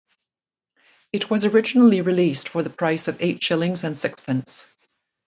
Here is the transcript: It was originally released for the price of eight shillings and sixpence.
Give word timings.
It 1.13 1.29
was 1.29 1.45
originally 1.45 2.01
released 2.01 2.49
for 2.49 2.63
the 2.63 2.71
price 2.71 3.07
of 3.07 3.21
eight 3.21 3.43
shillings 3.43 3.83
and 3.83 3.95
sixpence. 3.95 4.67